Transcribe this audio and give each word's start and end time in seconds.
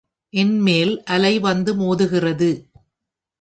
என்மேல் 0.33 0.93
அலை 1.07 1.39
வந்து 1.39 1.71
மோதுகிறது. 1.75 2.51